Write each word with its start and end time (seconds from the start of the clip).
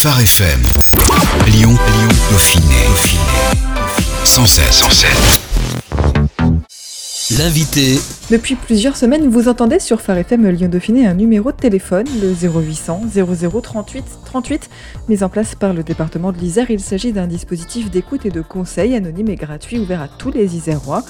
Phare 0.00 0.20
FM. 0.20 0.62
Lyon, 1.48 1.70
Lyon, 1.70 2.08
Dauphiné. 2.30 2.86
Dauphiné. 2.86 3.20
116, 4.22 4.70
116. 4.70 5.40
L'invité. 7.36 7.98
Depuis 8.30 8.54
plusieurs 8.54 8.96
semaines, 8.96 9.28
vous 9.28 9.48
entendez 9.48 9.80
sur 9.80 10.00
Phare 10.00 10.18
FM 10.18 10.48
Lyon 10.50 10.68
Dauphiné 10.68 11.08
un 11.08 11.14
numéro 11.14 11.50
de 11.50 11.56
téléphone, 11.56 12.06
le 12.22 12.32
0800 12.32 13.06
00 13.12 13.60
38 13.60 14.04
38, 14.24 14.70
mis 15.08 15.24
en 15.24 15.28
place 15.28 15.56
par 15.56 15.74
le 15.74 15.82
département 15.82 16.30
de 16.30 16.38
l'Isère. 16.38 16.70
Il 16.70 16.78
s'agit 16.78 17.12
d'un 17.12 17.26
dispositif 17.26 17.90
d'écoute 17.90 18.24
et 18.24 18.30
de 18.30 18.40
conseil 18.40 18.94
anonyme 18.94 19.30
et 19.30 19.34
gratuit 19.34 19.80
ouvert 19.80 20.00
à 20.00 20.06
tous 20.06 20.30
les 20.30 20.54
Isérois. 20.54 21.02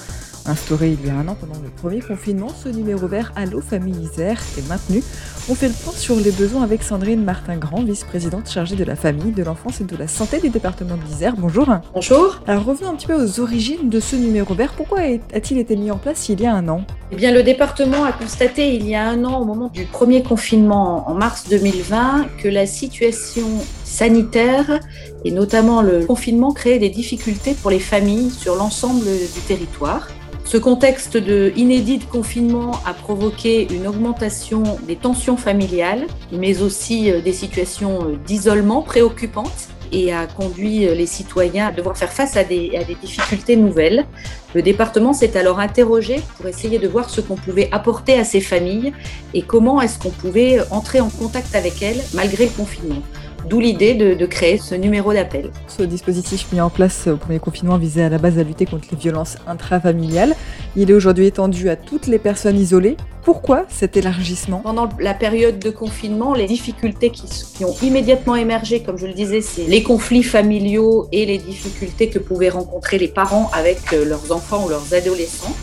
Instauré 0.48 0.96
il 0.98 1.06
y 1.06 1.10
a 1.10 1.14
un 1.14 1.28
an 1.28 1.36
pendant 1.38 1.60
le 1.62 1.68
premier 1.68 2.00
confinement, 2.00 2.48
ce 2.48 2.70
numéro 2.70 3.06
vert 3.06 3.32
Allo 3.36 3.60
Famille 3.60 4.00
Isère 4.00 4.40
est 4.56 4.66
maintenu. 4.66 5.02
On 5.50 5.54
fait 5.54 5.68
le 5.68 5.74
point 5.74 5.92
sur 5.92 6.16
les 6.16 6.30
besoins 6.30 6.62
avec 6.62 6.82
Sandrine 6.82 7.22
Martin-Grand, 7.22 7.82
vice-présidente 7.82 8.48
chargée 8.48 8.74
de 8.74 8.84
la 8.84 8.96
famille, 8.96 9.32
de 9.32 9.42
l'enfance 9.42 9.82
et 9.82 9.84
de 9.84 9.94
la 9.94 10.08
santé 10.08 10.40
du 10.40 10.48
département 10.48 10.96
de 10.96 11.02
l'Isère. 11.02 11.34
Bonjour. 11.36 11.68
Bonjour. 11.92 12.40
Alors 12.46 12.64
revenons 12.64 12.92
un 12.92 12.94
petit 12.94 13.06
peu 13.06 13.22
aux 13.22 13.40
origines 13.40 13.90
de 13.90 14.00
ce 14.00 14.16
numéro 14.16 14.54
vert. 14.54 14.72
Pourquoi 14.74 15.00
a-t-il 15.00 15.58
été 15.58 15.76
mis 15.76 15.90
en 15.90 15.98
place 15.98 16.30
il 16.30 16.40
y 16.40 16.46
a 16.46 16.54
un 16.54 16.66
an? 16.68 16.82
Eh 17.12 17.16
bien, 17.16 17.30
le 17.30 17.42
département 17.42 18.04
a 18.04 18.12
constaté 18.12 18.74
il 18.74 18.88
y 18.88 18.94
a 18.94 19.04
un 19.06 19.24
an, 19.24 19.42
au 19.42 19.44
moment 19.44 19.68
du 19.68 19.84
premier 19.84 20.22
confinement 20.22 21.10
en 21.10 21.14
mars 21.14 21.44
2020, 21.50 22.26
que 22.42 22.48
la 22.48 22.66
situation 22.66 23.48
sanitaire 23.84 24.80
et 25.26 25.30
notamment 25.30 25.82
le 25.82 26.06
confinement 26.06 26.52
créait 26.52 26.78
des 26.78 26.90
difficultés 26.90 27.52
pour 27.52 27.70
les 27.70 27.80
familles 27.80 28.30
sur 28.30 28.54
l'ensemble 28.54 29.04
du 29.04 29.40
territoire. 29.46 30.08
Ce 30.48 30.56
contexte 30.56 31.18
de 31.18 31.52
inédit 31.56 31.98
de 31.98 32.04
confinement 32.04 32.80
a 32.86 32.94
provoqué 32.94 33.70
une 33.70 33.86
augmentation 33.86 34.62
des 34.86 34.96
tensions 34.96 35.36
familiales, 35.36 36.06
mais 36.32 36.62
aussi 36.62 37.12
euh, 37.12 37.20
des 37.20 37.34
situations 37.34 37.98
euh, 38.02 38.16
d'isolement 38.26 38.80
préoccupantes 38.80 39.68
et 39.92 40.10
a 40.10 40.26
conduit 40.26 40.88
euh, 40.88 40.94
les 40.94 41.04
citoyens 41.04 41.66
à 41.66 41.72
devoir 41.72 41.98
faire 41.98 42.10
face 42.10 42.34
à 42.38 42.44
des, 42.44 42.74
à 42.80 42.84
des 42.84 42.94
difficultés 42.94 43.56
nouvelles. 43.56 44.06
Le 44.54 44.62
département 44.62 45.12
s'est 45.12 45.36
alors 45.36 45.60
interrogé 45.60 46.22
pour 46.38 46.46
essayer 46.46 46.78
de 46.78 46.88
voir 46.88 47.10
ce 47.10 47.20
qu'on 47.20 47.36
pouvait 47.36 47.68
apporter 47.70 48.18
à 48.18 48.24
ces 48.24 48.40
familles 48.40 48.94
et 49.34 49.42
comment 49.42 49.82
est-ce 49.82 49.98
qu'on 49.98 50.08
pouvait 50.08 50.60
entrer 50.70 51.02
en 51.02 51.10
contact 51.10 51.54
avec 51.54 51.82
elles 51.82 52.00
malgré 52.14 52.46
le 52.46 52.52
confinement. 52.52 53.02
D'où 53.46 53.60
l'idée 53.60 53.94
de, 53.94 54.14
de, 54.14 54.26
créer 54.26 54.58
ce 54.58 54.74
numéro 54.74 55.12
d'appel. 55.12 55.50
Ce 55.68 55.82
dispositif 55.82 56.52
mis 56.52 56.60
en 56.60 56.70
place 56.70 57.06
au 57.06 57.16
premier 57.16 57.38
confinement 57.38 57.78
visait 57.78 58.02
à 58.02 58.08
la 58.08 58.18
base 58.18 58.38
à 58.38 58.42
lutter 58.42 58.66
contre 58.66 58.88
les 58.90 58.96
violences 58.96 59.36
intrafamiliales. 59.46 60.34
Il 60.76 60.90
est 60.90 60.94
aujourd'hui 60.94 61.26
étendu 61.26 61.70
à 61.70 61.76
toutes 61.76 62.06
les 62.06 62.18
personnes 62.18 62.58
isolées. 62.58 62.96
Pourquoi 63.22 63.64
cet 63.68 63.96
élargissement? 63.96 64.58
Pendant 64.58 64.88
la 64.98 65.14
période 65.14 65.58
de 65.58 65.70
confinement, 65.70 66.34
les 66.34 66.46
difficultés 66.46 67.10
qui, 67.10 67.26
qui 67.26 67.64
ont 67.64 67.74
immédiatement 67.82 68.36
émergé, 68.36 68.82
comme 68.82 68.98
je 68.98 69.06
le 69.06 69.14
disais, 69.14 69.40
c'est 69.40 69.64
les 69.64 69.82
conflits 69.82 70.22
familiaux 70.22 71.08
et 71.12 71.24
les 71.24 71.38
difficultés 71.38 72.08
que 72.08 72.18
pouvaient 72.18 72.48
rencontrer 72.48 72.98
les 72.98 73.08
parents 73.08 73.50
avec 73.54 73.78
euh, 73.92 74.04
leurs 74.04 74.32
enfants 74.32 74.66
ou 74.66 74.68
leurs 74.68 74.94
adolescents. 74.94 75.54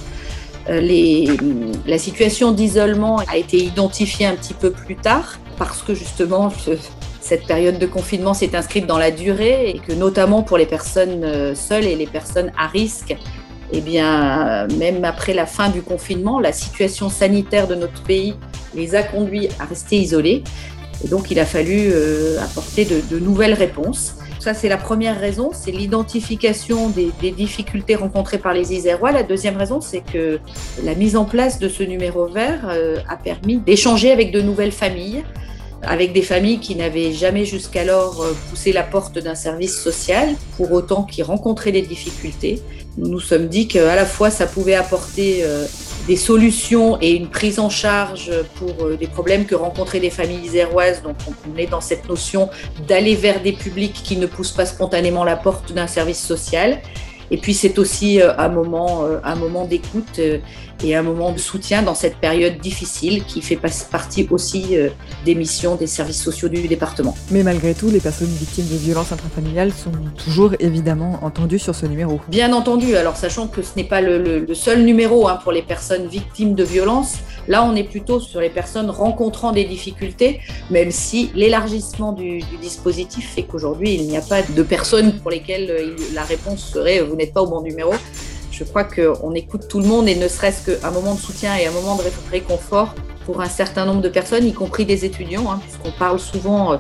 Euh, 0.70 0.80
les, 0.80 1.28
la 1.86 1.98
situation 1.98 2.52
d'isolement 2.52 3.18
a 3.28 3.38
été 3.38 3.58
identifiée 3.58 4.26
un 4.26 4.36
petit 4.36 4.56
peu 4.56 4.72
plus 4.72 4.96
tard 4.96 5.40
parce 5.58 5.84
que 5.84 5.94
justement 5.94 6.52
cette 7.26 7.48
période 7.48 7.80
de 7.80 7.88
confinement 7.88 8.36
s'est 8.36 8.56
inscrite 8.56 8.86
dans 8.86 9.00
la 9.00 9.10
durée 9.10 9.72
et 9.72 9.80
que 9.80 9.94
notamment 9.94 10.44
pour 10.44 10.60
les 10.60 10.68
personnes 10.68 11.24
euh, 11.24 11.56
seules 11.56 11.86
et 11.86 11.96
les 11.96 12.06
personnes 12.06 12.52
à 12.56 12.68
risque, 12.68 13.16
eh 13.74 13.82
bien, 13.82 14.68
même 14.78 15.04
après 15.04 15.34
la 15.34 15.48
fin 15.48 15.70
du 15.70 15.82
confinement, 15.82 16.40
la 16.40 16.54
situation 16.54 17.10
sanitaire 17.10 17.68
de 17.68 17.74
notre 17.74 18.04
pays 18.04 18.36
les 18.76 18.94
a 18.94 19.02
conduits 19.02 19.50
à 19.60 19.66
rester 19.66 19.98
isolés. 19.98 20.44
Et 21.04 21.08
donc, 21.08 21.32
il 21.32 21.40
a 21.40 21.46
fallu 21.46 21.90
euh, 21.92 22.40
apporter 22.44 22.86
de, 22.86 23.18
nouvelles 23.18 23.56
réponses. 23.56 24.18
Ça, 24.40 24.54
c'est 24.54 24.70
la 24.70 24.78
première 24.78 25.20
raison, 25.20 25.50
c'est 25.52 25.72
l'identification 25.72 26.90
des, 26.90 27.32
difficultés 27.32 27.96
rencontrées 27.96 28.38
par 28.38 28.54
les 28.54 28.72
Isérois. 28.72 29.12
La 29.12 29.24
deuxième 29.24 29.58
raison, 29.58 29.82
c'est 29.82 30.02
que 30.02 30.40
la 30.84 30.94
mise 30.94 31.16
en 31.16 31.26
place 31.26 31.58
de 31.58 31.70
ce 31.70 31.82
numéro 31.82 32.28
vert 32.28 32.68
euh, 32.70 32.98
a 33.10 33.18
permis 33.18 33.58
d'échanger 33.58 34.12
avec 34.12 34.32
de 34.32 34.42
nouvelles 34.42 34.72
familles, 34.72 35.24
avec 35.88 36.14
des 36.14 36.22
familles 36.22 36.60
qui 36.60 36.76
n'avaient 36.76 37.14
jamais 37.14 37.46
jusqu'alors 37.46 38.22
euh, 38.22 38.34
poussé 38.50 38.74
la 38.74 38.84
porte 38.84 39.18
d'un 39.20 39.36
service 39.36 39.80
social, 39.82 40.36
pour 40.58 40.72
autant 40.72 41.04
qui 41.04 41.24
rencontraient 41.24 41.72
des 41.72 41.82
difficultés. 41.82 42.62
Nous 42.98 43.10
nous 43.10 43.20
sommes 43.20 43.48
dit 43.48 43.68
qu'à 43.68 43.96
la 43.96 44.06
fois 44.06 44.30
ça 44.30 44.46
pouvait 44.46 44.76
apporter 44.76 45.40
euh, 45.44 45.66
des 46.08 46.16
solutions 46.16 46.98
et 47.02 47.12
une 47.12 47.30
prise 47.30 47.60
en 47.60 47.70
charge 47.70 48.32
pour 48.56 48.86
euh, 48.86 48.96
des 48.96 49.08
problèmes 49.08 49.46
que 49.46 49.56
rencontraient 49.56 50.00
les 50.00 50.10
familles 50.10 50.46
iséroises. 50.46 51.02
Donc 51.02 51.16
on 51.28 51.58
est 51.58 51.68
dans 51.68 51.82
cette 51.82 52.08
notion 52.08 52.50
d'aller 52.88 53.16
vers 53.16 53.42
des 53.42 53.54
publics 53.54 54.02
qui 54.04 54.18
ne 54.18 54.26
poussent 54.26 54.52
pas 54.54 54.66
spontanément 54.66 55.24
la 55.24 55.36
porte 55.36 55.74
d'un 55.74 55.88
service 55.88 56.24
social. 56.24 56.80
Et 57.32 57.38
puis 57.38 57.56
c'est 57.56 57.80
aussi 57.80 58.22
un 58.22 58.50
moment, 58.50 59.04
un 59.24 59.36
moment 59.36 59.66
d'écoute 59.66 60.20
et 60.84 60.96
un 60.96 61.04
moment 61.04 61.32
de 61.32 61.38
soutien 61.38 61.82
dans 61.82 61.96
cette 61.96 62.18
période 62.18 62.60
difficile 62.60 63.24
qui 63.26 63.42
fait 63.42 63.60
partie 63.92 64.28
aussi 64.30 64.76
des 65.26 65.36
missions 65.36 65.76
des 65.76 65.88
services 65.88 66.22
sociaux 66.22 66.50
du 66.50 66.68
département. 66.68 67.16
Mais 67.32 67.44
malgré 67.44 67.74
tout, 67.74 67.90
les 67.90 68.00
personnes 68.00 68.28
victimes 68.28 68.68
de 68.68 68.76
violences 68.76 69.12
intrafamiliales 69.12 69.72
sont 69.72 69.92
toujours 70.24 70.52
évidemment 70.60 71.20
entendues 71.22 71.60
sur 71.60 71.76
ce 71.76 71.86
numéro. 71.86 72.20
Bien 72.28 72.54
entendu, 72.54 72.96
alors 72.96 73.16
sachant 73.16 73.48
que 73.48 73.62
ce 73.62 73.72
n'est 73.76 73.84
pas 73.84 74.02
le, 74.02 74.18
le, 74.22 74.40
le, 74.40 74.56
seul 74.56 74.84
numéro 74.84 75.28
hein, 75.28 75.40
pour 75.44 75.52
les 75.52 75.62
personnes 75.62 76.08
victimes 76.08 76.54
de 76.54 76.64
violences, 76.64 77.16
là 77.48 77.64
on 77.64 77.76
est 77.76 77.84
plutôt 77.84 78.20
sur 78.20 78.42
les 78.42 78.50
personnes 78.50 78.90
rencontrant 78.90 79.52
des 79.52 79.66
difficultés, 79.66 80.40
même 80.70 80.92
si 80.92 81.32
l'élargissement 81.36 82.12
du, 82.12 82.40
du, 82.40 82.58
dispositif 82.62 83.34
fait 83.34 83.44
qu'aujourd'hui 83.44 83.96
il 83.96 84.08
n'y 84.08 84.18
a 84.18 84.22
pas 84.22 84.42
de 84.42 84.64
personnes 84.64 85.14
pour 85.20 85.32
lesquelles 85.32 85.96
la 86.14 86.24
réponse 86.24 86.72
serait 86.74 87.02
vous 87.02 87.16
n'êtes 87.16 87.34
pas 87.34 87.42
au 87.42 87.48
bon 87.48 87.62
numéro. 87.62 87.94
Je 88.58 88.64
crois 88.64 88.86
qu'on 88.86 89.34
écoute 89.34 89.68
tout 89.68 89.82
le 89.82 89.86
monde 89.86 90.08
et 90.08 90.16
ne 90.16 90.30
serait-ce 90.30 90.72
qu'un 90.72 90.92
moment 90.92 91.16
de 91.16 91.20
soutien 91.20 91.58
et 91.58 91.66
un 91.66 91.72
moment 91.72 91.98
de 91.98 92.04
réconfort 92.32 92.96
pour 93.26 93.42
un 93.42 93.50
certain 93.50 93.86
nombre 93.86 94.02
de 94.02 94.08
personnes, 94.08 94.48
y 94.48 94.54
compris 94.54 94.86
des 94.86 95.04
étudiants, 95.04 95.52
hein, 95.52 95.60
puisqu'on 95.62 95.92
parle 95.92 96.20
souvent 96.20 96.72
euh, 96.72 96.78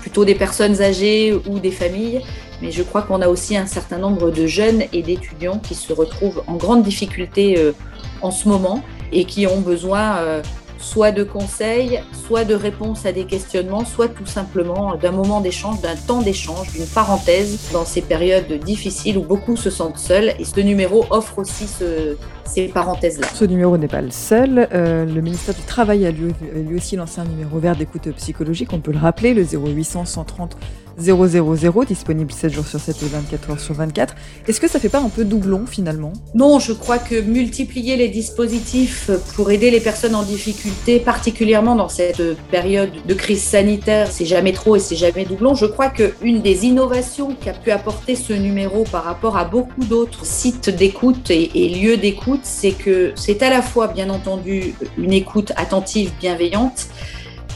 plutôt 0.00 0.24
des 0.24 0.34
personnes 0.34 0.82
âgées 0.82 1.32
ou 1.32 1.60
des 1.60 1.70
familles. 1.70 2.20
Mais 2.60 2.72
je 2.72 2.82
crois 2.82 3.02
qu'on 3.02 3.22
a 3.22 3.28
aussi 3.28 3.56
un 3.56 3.66
certain 3.66 3.98
nombre 3.98 4.32
de 4.32 4.46
jeunes 4.48 4.82
et 4.92 5.02
d'étudiants 5.02 5.60
qui 5.60 5.76
se 5.76 5.92
retrouvent 5.92 6.42
en 6.48 6.56
grande 6.56 6.82
difficulté 6.82 7.58
euh, 7.58 7.72
en 8.20 8.32
ce 8.32 8.48
moment 8.48 8.82
et 9.12 9.24
qui 9.24 9.46
ont 9.46 9.60
besoin 9.60 10.16
euh, 10.16 10.42
soit 10.78 11.12
de 11.12 11.24
conseils, 11.24 12.00
soit 12.26 12.44
de 12.44 12.54
réponses 12.54 13.06
à 13.06 13.12
des 13.12 13.24
questionnements, 13.24 13.84
soit 13.84 14.08
tout 14.08 14.26
simplement 14.26 14.96
d'un 14.96 15.12
moment 15.12 15.40
d'échange, 15.40 15.80
d'un 15.80 15.96
temps 15.96 16.22
d'échange, 16.22 16.72
d'une 16.72 16.86
parenthèse 16.86 17.70
dans 17.72 17.84
ces 17.84 18.02
périodes 18.02 18.52
difficiles 18.52 19.18
où 19.18 19.22
beaucoup 19.22 19.56
se 19.56 19.70
sentent 19.70 19.98
seuls. 19.98 20.34
Et 20.38 20.44
ce 20.44 20.60
numéro 20.60 21.04
offre 21.10 21.38
aussi 21.38 21.66
ce, 21.66 22.16
ces 22.46 22.68
parenthèses-là. 22.68 23.26
Ce 23.34 23.44
numéro 23.44 23.76
n'est 23.78 23.88
pas 23.88 24.02
le 24.02 24.10
seul. 24.10 24.68
Euh, 24.72 25.04
le 25.04 25.20
ministère 25.20 25.54
du 25.54 25.62
Travail 25.62 26.06
a 26.06 26.10
lui, 26.10 26.32
lui 26.54 26.76
aussi 26.76 26.96
lancé 26.96 27.20
un 27.20 27.24
numéro 27.24 27.58
vert 27.58 27.76
d'écoute 27.76 28.08
psychologique, 28.16 28.72
on 28.72 28.80
peut 28.80 28.92
le 28.92 28.98
rappeler, 28.98 29.34
le 29.34 29.44
0800 29.44 30.04
130 30.04 30.56
000, 30.98 31.84
disponible 31.84 32.32
7 32.32 32.52
jours 32.52 32.66
sur 32.66 32.80
7 32.80 33.02
et 33.02 33.06
24 33.06 33.50
heures 33.50 33.60
sur 33.60 33.74
24. 33.74 34.14
Est-ce 34.46 34.60
que 34.60 34.68
ça 34.68 34.78
fait 34.78 34.88
pas 34.88 35.00
un 35.00 35.08
peu 35.08 35.24
doublon 35.24 35.66
finalement? 35.66 36.12
Non, 36.34 36.58
je 36.58 36.72
crois 36.72 36.98
que 36.98 37.20
multiplier 37.20 37.96
les 37.96 38.08
dispositifs 38.08 39.10
pour 39.34 39.50
aider 39.50 39.70
les 39.70 39.80
personnes 39.80 40.14
en 40.14 40.22
difficulté, 40.22 41.00
particulièrement 41.00 41.76
dans 41.76 41.88
cette 41.88 42.22
période 42.50 42.90
de 43.06 43.14
crise 43.14 43.42
sanitaire, 43.42 44.10
c'est 44.10 44.24
jamais 44.24 44.52
trop 44.52 44.76
et 44.76 44.80
c'est 44.80 44.96
jamais 44.96 45.24
doublon. 45.24 45.54
Je 45.54 45.66
crois 45.66 45.88
qu'une 45.88 46.42
des 46.42 46.66
innovations 46.66 47.34
qu'a 47.34 47.52
pu 47.52 47.70
apporter 47.70 48.14
ce 48.14 48.32
numéro 48.32 48.84
par 48.84 49.04
rapport 49.04 49.36
à 49.36 49.44
beaucoup 49.44 49.84
d'autres 49.84 50.24
sites 50.24 50.70
d'écoute 50.70 51.30
et, 51.30 51.50
et 51.54 51.68
lieux 51.68 51.96
d'écoute, 51.96 52.33
c'est 52.42 52.72
que 52.72 53.12
c'est 53.14 53.42
à 53.42 53.50
la 53.50 53.62
fois, 53.62 53.88
bien 53.88 54.10
entendu, 54.10 54.74
une 54.98 55.12
écoute 55.12 55.52
attentive, 55.56 56.12
bienveillante, 56.20 56.88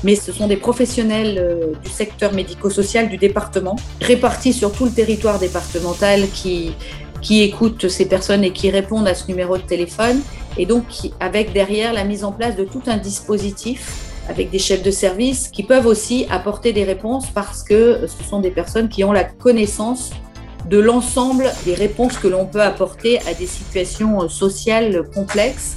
mais 0.05 0.15
ce 0.15 0.33
sont 0.33 0.47
des 0.47 0.56
professionnels 0.56 1.39
euh, 1.39 1.72
du 1.83 1.91
secteur 1.91 2.33
médico-social 2.33 3.09
du 3.09 3.16
département, 3.16 3.77
répartis 4.01 4.53
sur 4.53 4.72
tout 4.72 4.84
le 4.84 4.92
territoire 4.92 5.39
départemental 5.39 6.28
qui, 6.33 6.72
qui 7.21 7.42
écoutent 7.42 7.89
ces 7.89 8.07
personnes 8.07 8.45
et 8.45 8.53
qui 8.53 8.71
répondent 8.71 9.09
à 9.09 9.15
ce 9.15 9.27
numéro 9.28 9.57
de 9.57 9.63
téléphone, 9.63 10.21
et 10.57 10.66
donc 10.66 10.84
avec 11.21 11.53
derrière 11.53 11.92
la 11.92 12.04
mise 12.04 12.24
en 12.24 12.33
place 12.33 12.57
de 12.57 12.65
tout 12.65 12.83
un 12.86 12.97
dispositif 12.97 14.04
avec 14.28 14.51
des 14.51 14.59
chefs 14.59 14.83
de 14.83 14.91
service 14.91 15.48
qui 15.48 15.63
peuvent 15.63 15.86
aussi 15.86 16.27
apporter 16.31 16.72
des 16.72 16.84
réponses 16.84 17.27
parce 17.31 17.63
que 17.63 18.07
ce 18.07 18.28
sont 18.28 18.41
des 18.41 18.51
personnes 18.51 18.89
qui 18.89 19.03
ont 19.03 19.13
la 19.13 19.24
connaissance 19.24 20.10
de 20.68 20.78
l'ensemble 20.78 21.53
des 21.65 21.74
réponses 21.74 22.18
que 22.18 22.28
l'on 22.28 22.47
peut 22.47 22.62
apporter 22.62 23.18
à 23.28 23.34
des 23.34 23.47
situations 23.47 24.28
sociales 24.28 25.03
complexes 25.15 25.76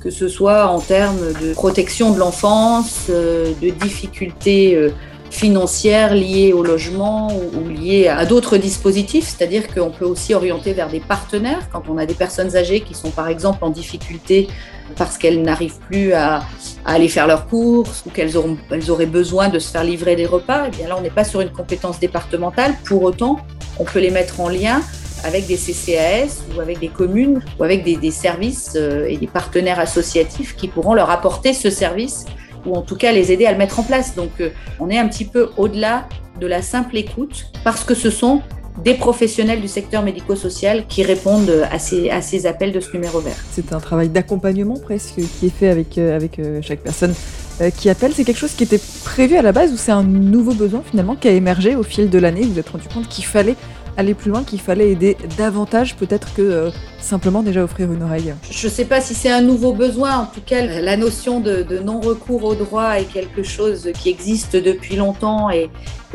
que 0.00 0.10
ce 0.10 0.26
soit 0.26 0.66
en 0.66 0.80
termes 0.80 1.32
de 1.40 1.54
protection 1.54 2.12
de 2.12 2.18
l'enfance, 2.18 3.08
de 3.08 3.70
difficultés 3.70 4.90
financières 5.32 6.14
liées 6.14 6.52
au 6.52 6.62
logement 6.62 7.28
ou, 7.32 7.68
liées 7.68 8.06
à 8.06 8.26
d'autres 8.26 8.58
dispositifs, 8.58 9.24
c'est-à-dire 9.24 9.66
qu'on 9.72 9.90
peut 9.90 10.04
aussi 10.04 10.34
orienter 10.34 10.74
vers 10.74 10.88
des 10.88 11.00
partenaires 11.00 11.68
quand 11.72 11.84
on 11.88 11.96
a 11.96 12.04
des 12.04 12.14
personnes 12.14 12.54
âgées 12.54 12.80
qui 12.80 12.94
sont 12.94 13.10
par 13.10 13.28
exemple 13.28 13.64
en 13.64 13.70
difficulté 13.70 14.48
parce 14.96 15.16
qu'elles 15.16 15.40
n'arrivent 15.40 15.78
plus 15.88 16.12
à, 16.12 16.42
aller 16.84 17.08
faire 17.08 17.26
leurs 17.26 17.46
courses 17.46 18.04
ou 18.06 18.10
qu'elles 18.10 18.36
elles 18.70 18.90
auraient 18.90 19.06
besoin 19.06 19.48
de 19.48 19.58
se 19.58 19.70
faire 19.70 19.84
livrer 19.84 20.16
des 20.16 20.26
repas. 20.26 20.66
Et 20.66 20.70
eh 20.72 20.76
bien 20.76 20.88
là, 20.88 20.96
on 20.98 21.00
n'est 21.00 21.10
pas 21.10 21.24
sur 21.24 21.40
une 21.40 21.50
compétence 21.50 21.98
départementale. 21.98 22.74
Pour 22.84 23.02
autant, 23.02 23.38
on 23.78 23.84
peut 23.84 24.00
les 24.00 24.10
mettre 24.10 24.40
en 24.40 24.48
lien 24.48 24.82
avec 25.24 25.46
des 25.46 25.56
CCAS 25.56 26.44
ou 26.54 26.60
avec 26.60 26.80
des 26.80 26.88
communes 26.88 27.40
ou 27.58 27.64
avec 27.64 27.84
des, 27.84 28.10
services 28.10 28.72
euh, 28.76 29.06
et 29.06 29.16
des 29.16 29.26
partenaires 29.26 29.78
associatifs 29.78 30.56
qui 30.56 30.68
pourront 30.68 30.94
leur 30.94 31.10
apporter 31.10 31.52
ce 31.52 31.70
service 31.70 32.24
ou 32.66 32.74
en 32.74 32.82
tout 32.82 32.96
cas 32.96 33.12
les 33.12 33.32
aider 33.32 33.46
à 33.46 33.52
le 33.52 33.58
mettre 33.58 33.80
en 33.80 33.82
place. 33.82 34.14
Donc 34.14 34.30
euh, 34.40 34.50
on 34.80 34.90
est 34.90 34.98
un 34.98 35.08
petit 35.08 35.24
peu 35.24 35.50
au-delà 35.56 36.08
de 36.40 36.46
la 36.46 36.62
simple 36.62 36.96
écoute 36.96 37.52
parce 37.64 37.84
que 37.84 37.94
ce 37.94 38.10
sont 38.10 38.42
des 38.82 38.94
professionnels 38.94 39.60
du 39.60 39.68
secteur 39.68 40.02
médico-social 40.02 40.86
qui 40.88 41.02
répondent 41.02 41.66
à 41.70 41.78
ces, 41.78 42.08
à 42.08 42.22
ces 42.22 42.46
appels 42.46 42.72
de 42.72 42.80
ce 42.80 42.92
numéro 42.94 43.20
vert. 43.20 43.36
C'est 43.50 43.72
un 43.72 43.80
travail 43.80 44.08
d'accompagnement 44.08 44.78
presque 44.78 45.16
qui 45.16 45.46
est 45.46 45.54
fait 45.54 45.68
avec, 45.68 45.98
euh, 45.98 46.16
avec 46.16 46.40
chaque 46.62 46.80
personne 46.80 47.14
qui 47.70 47.88
appelle. 47.88 48.12
C'est 48.14 48.24
quelque 48.24 48.38
chose 48.38 48.52
qui 48.52 48.64
était 48.64 48.80
prévu 49.04 49.36
à 49.36 49.42
la 49.42 49.52
base 49.52 49.72
ou 49.72 49.76
c'est 49.76 49.92
un 49.92 50.02
nouveau 50.02 50.52
besoin 50.52 50.82
finalement 50.88 51.16
qui 51.16 51.28
a 51.28 51.32
émergé 51.32 51.76
au 51.76 51.82
fil 51.82 52.10
de 52.10 52.18
l'année? 52.18 52.42
Vous 52.42 52.54
vous 52.54 52.58
êtes 52.58 52.68
rendu 52.68 52.88
compte 52.88 53.08
qu'il 53.08 53.24
fallait 53.24 53.56
aller 53.96 54.14
plus 54.14 54.30
loin, 54.30 54.42
qu'il 54.42 54.60
fallait 54.60 54.90
aider 54.90 55.16
davantage 55.36 55.96
peut-être 55.96 56.32
que 56.34 56.42
euh, 56.42 56.70
simplement 57.00 57.42
déjà 57.42 57.62
offrir 57.62 57.92
une 57.92 58.02
oreille? 58.02 58.34
Je 58.50 58.66
ne 58.66 58.72
sais 58.72 58.84
pas 58.84 59.00
si 59.00 59.14
c'est 59.14 59.30
un 59.30 59.42
nouveau 59.42 59.72
besoin. 59.72 60.16
En 60.16 60.26
tout 60.26 60.40
cas, 60.44 60.64
la 60.64 60.96
notion 60.96 61.40
de, 61.40 61.78
non-recours 61.84 62.44
au 62.44 62.54
droit 62.54 62.98
est 62.98 63.04
quelque 63.12 63.42
chose 63.42 63.90
qui 63.98 64.08
existe 64.08 64.56
depuis 64.56 64.96
longtemps 64.96 65.50
et, 65.50 65.70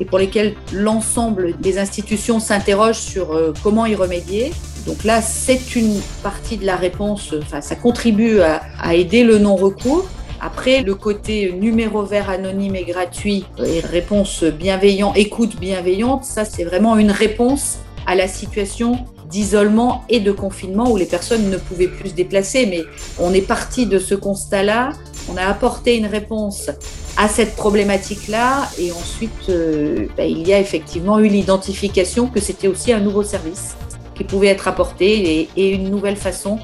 pour 0.07 0.17
lesquels 0.19 0.55
l'ensemble 0.73 1.57
des 1.59 1.77
institutions 1.79 2.39
s'interrogent 2.39 2.99
sur 2.99 3.33
euh, 3.33 3.53
comment 3.63 3.85
y 3.85 3.95
remédier. 3.95 4.51
Donc 4.85 5.03
là, 5.03 5.21
c'est 5.21 5.75
une 5.75 5.99
partie 6.23 6.57
de 6.57 6.65
la 6.65 6.77
réponse, 6.77 7.33
enfin, 7.41 7.61
ça 7.61 7.75
contribue 7.75 8.39
à 8.39 8.95
aider 8.95 9.25
le 9.25 9.37
non-recours. 9.37 10.07
Après, 10.39 10.83
le 10.83 10.95
côté 10.95 11.51
numéro 11.51 12.03
vert 12.03 12.29
anonyme 12.29 12.75
et 12.75 12.83
gratuit 12.83 13.45
et 13.65 13.79
réponse 13.79 14.43
bienveillante, 14.43 15.17
écoute 15.17 15.59
bienveillante, 15.59 16.23
ça 16.23 16.45
c'est 16.45 16.63
vraiment 16.63 16.97
une 16.97 17.11
réponse 17.11 17.79
à 18.05 18.15
la 18.15 18.27
situation 18.27 19.05
d'isolement 19.29 20.03
et 20.09 20.19
de 20.19 20.31
confinement 20.31 20.89
où 20.89 20.97
les 20.97 21.05
personnes 21.05 21.49
ne 21.49 21.57
pouvaient 21.57 21.87
plus 21.87 22.09
se 22.09 22.15
déplacer. 22.15 22.65
Mais 22.65 22.83
on 23.19 23.33
est 23.33 23.41
parti 23.41 23.85
de 23.85 23.99
ce 23.99 24.15
constat-là, 24.15 24.91
on 25.29 25.37
a 25.37 25.43
apporté 25.43 25.97
une 25.97 26.05
réponse 26.05 26.69
à 27.17 27.27
cette 27.27 27.55
problématique-là 27.55 28.69
et 28.79 28.91
ensuite 28.91 29.49
euh, 29.49 30.05
bah, 30.15 30.25
il 30.25 30.47
y 30.47 30.53
a 30.53 30.59
effectivement 30.59 31.19
eu 31.19 31.27
l'identification 31.27 32.27
que 32.27 32.39
c'était 32.39 32.67
aussi 32.67 32.93
un 32.93 32.99
nouveau 32.99 33.23
service 33.23 33.75
qui 34.15 34.23
pouvait 34.23 34.47
être 34.47 34.67
apporté 34.67 35.49
et, 35.55 35.71
une 35.71 35.89
nouvelle 35.89 36.15
façon 36.15 36.59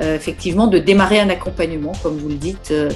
euh, 0.00 0.16
effectivement 0.16 0.66
de 0.66 0.78
démarrer 0.78 1.20
un 1.20 1.28
accompagnement, 1.28 1.92
comme 2.02 2.16
vous 2.16 2.28
le 2.28 2.36
dites, 2.36 2.70
euh, 2.70 2.90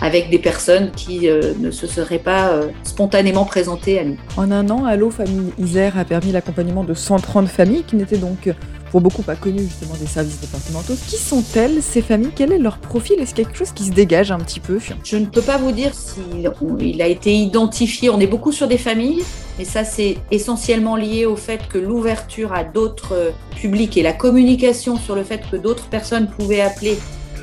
avec 0.00 0.30
des 0.30 0.38
personnes 0.38 0.90
qui 0.90 1.28
euh, 1.28 1.54
ne 1.58 1.70
se 1.70 1.86
seraient 1.86 2.18
pas 2.18 2.52
spontanément 2.82 3.44
présentées 3.44 3.98
à 3.98 4.04
nous. 4.04 4.16
En 4.36 4.50
un 4.50 4.68
an, 4.70 4.84
Allo 4.84 5.10
Famille 5.10 5.52
Isère 5.58 5.98
a 5.98 6.04
permis 6.04 6.32
l'accompagnement 6.32 6.84
de 6.84 6.94
130 6.94 7.48
familles 7.48 7.84
qui 7.84 7.96
n'étaient 7.96 8.18
donc 8.18 8.50
pour 8.92 9.00
beaucoup 9.00 9.22
pas 9.22 9.36
connues 9.36 9.62
justement 9.62 9.94
des 9.98 10.06
services 10.06 10.38
départementaux. 10.38 10.92
Qui 11.08 11.16
sont-elles 11.16 11.82
ces 11.82 12.02
familles? 12.02 12.30
Quel 12.36 12.52
est 12.52 12.58
leur 12.58 12.76
profil? 12.76 13.18
Est-ce 13.20 13.34
quelque 13.34 13.56
chose 13.56 13.72
qui 13.72 13.84
se 13.84 13.90
dégage 13.90 14.30
un 14.30 14.38
petit 14.38 14.60
peu? 14.60 14.78
Je 15.02 15.16
ne 15.16 15.24
peux 15.24 15.40
pas 15.40 15.56
vous 15.56 15.72
dire 15.72 15.92
s'il 15.94 17.00
a 17.00 17.08
été 17.08 17.34
identifié. 17.34 18.10
On 18.10 18.20
est 18.20 18.26
beaucoup 18.26 18.52
sur 18.52 18.68
des 18.68 18.76
familles 18.76 19.22
et 19.58 19.64
ça, 19.64 19.84
c'est 19.84 20.18
essentiellement 20.30 20.94
lié 20.94 21.24
au 21.24 21.36
fait 21.36 21.68
que 21.68 21.78
l'ouverture 21.78 22.52
à 22.52 22.64
d'autres 22.64 23.32
publics 23.56 23.96
et 23.96 24.02
la 24.02 24.12
communication 24.12 24.98
sur 24.98 25.14
le 25.14 25.24
fait 25.24 25.40
que 25.50 25.56
d'autres 25.56 25.88
personnes 25.88 26.28
pouvaient 26.28 26.60
appeler 26.60 26.98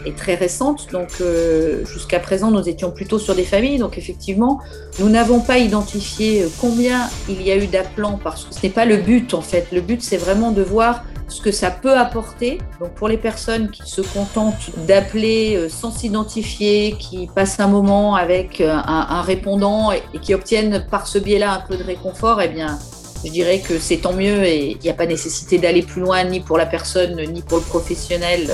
est 0.06 0.16
très 0.16 0.36
récente. 0.36 0.90
Donc, 0.92 1.10
euh, 1.20 1.84
jusqu'à 1.84 2.20
présent, 2.20 2.52
nous 2.52 2.70
étions 2.70 2.92
plutôt 2.92 3.18
sur 3.18 3.34
des 3.34 3.44
familles. 3.44 3.80
Donc, 3.80 3.98
effectivement, 3.98 4.60
nous 5.00 5.10
n'avons 5.10 5.40
pas 5.40 5.58
identifié 5.58 6.46
combien 6.62 7.10
il 7.28 7.42
y 7.42 7.52
a 7.52 7.58
eu 7.58 7.66
d'appelants 7.66 8.20
parce 8.24 8.46
que 8.46 8.54
ce 8.54 8.60
n'est 8.62 8.72
pas 8.72 8.86
le 8.86 8.98
but, 8.98 9.34
en 9.34 9.42
fait. 9.42 9.68
Le 9.72 9.82
but, 9.82 10.04
c'est 10.04 10.18
vraiment 10.18 10.52
de 10.52 10.62
voir 10.62 11.04
ce 11.30 11.42
que 11.42 11.52
ça 11.52 11.72
peut 11.72 11.98
apporter. 11.98 12.60
Donc 12.80 12.92
pour 12.96 13.08
les 13.08 13.18
personnes 13.18 13.70
qui 13.70 13.90
se 13.90 14.02
contentent 14.02 14.72
d'appeler 14.88 15.56
euh, 15.56 15.70
sans 15.70 15.92
s'identifier, 15.92 16.96
qui 17.00 17.28
passent 17.28 17.60
un 17.60 17.68
moment 17.68 18.16
avec 18.16 18.62
euh, 18.62 18.74
un, 18.74 19.22
répondant 19.22 19.92
et, 19.92 20.02
qui 20.20 20.34
obtiennent 20.34 20.86
par 20.90 21.08
ce 21.08 21.20
biais-là 21.20 21.54
un 21.54 21.62
peu 21.62 21.78
de 21.78 21.84
réconfort, 21.84 22.42
eh 22.42 22.48
bien, 22.48 22.80
je 23.24 23.32
dirais 23.32 23.60
que 23.60 23.80
c'est 23.80 23.98
tant 23.98 24.14
mieux 24.14 24.46
et 24.46 24.72
il 24.72 24.80
n'y 24.80 24.90
a 24.90 24.94
pas 24.94 25.06
nécessité 25.06 25.58
d'aller 25.58 25.82
plus 25.82 26.02
loin 26.02 26.24
ni 26.24 26.40
pour 26.40 26.58
la 26.58 26.66
personne 26.66 27.16
ni 27.32 27.42
pour 27.42 27.58
le 27.58 27.64
professionnel. 27.64 28.50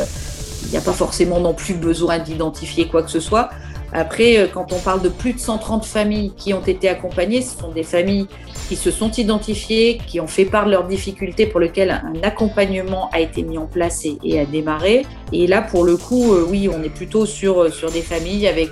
Il 0.63 0.71
n'y 0.71 0.77
a 0.77 0.81
pas 0.81 0.93
forcément 0.93 1.39
non 1.39 1.53
plus 1.53 1.75
besoin 1.75 2.19
d'identifier 2.19 2.87
quoi 2.87 3.03
que 3.03 3.11
ce 3.11 3.19
soit. 3.19 3.49
Après, 3.97 4.37
euh, 4.37 4.47
quand 4.53 4.73
on 4.73 4.79
parle 4.79 5.01
de 5.01 5.07
plus 5.07 5.31
de 5.31 5.39
130 5.39 5.85
familles 5.85 6.33
qui 6.35 6.53
ont 6.53 6.61
été 6.61 6.89
accompagnées, 6.89 7.41
ce 7.41 7.57
sont 7.57 7.71
des 7.71 7.83
familles 7.83 8.27
qui 8.67 8.75
se 8.75 8.91
sont 8.91 9.09
identifiées, 9.09 9.99
qui 10.05 10.19
ont 10.19 10.27
fait 10.27 10.43
part 10.43 10.65
de 10.65 10.71
leurs 10.71 10.85
difficultés 10.85 11.45
pour 11.45 11.61
lesquelles 11.61 11.91
un 11.91 12.21
accompagnement 12.21 13.09
a 13.13 13.21
été 13.21 13.41
mis 13.41 13.57
en 13.57 13.67
place 13.67 14.05
et, 14.05 14.37
a 14.37 14.45
démarré. 14.45 15.05
Et 15.31 15.47
là, 15.47 15.61
pour 15.61 15.85
le 15.85 15.95
coup, 15.95 16.33
euh, 16.33 16.45
oui, 16.45 16.69
on 16.69 16.83
est 16.83 16.89
plutôt 16.89 17.25
sur, 17.25 17.63
euh, 17.63 17.69
sur 17.71 17.89
des 17.89 18.01
familles 18.01 18.49
avec, 18.49 18.71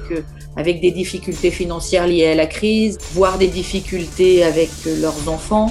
avec 0.57 0.81
des 0.81 0.91
difficultés 0.91 1.51
financières 1.51 2.05
liées 2.05 2.27
à 2.27 2.35
la 2.35 2.47
crise, 2.47 2.97
voire 3.13 3.37
des 3.37 3.47
difficultés 3.47 4.43
avec 4.43 4.69
leurs 4.85 5.29
enfants. 5.29 5.69